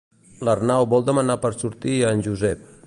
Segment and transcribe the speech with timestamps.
[0.47, 2.69] L'Arnau vol demanar per sortir a en Josep.